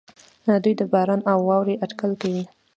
دوی 0.63 0.73
د 0.77 0.81
باران 0.91 1.21
او 1.31 1.37
واورې 1.47 1.79
اټکل 1.85 2.11
کوي. 2.21 2.43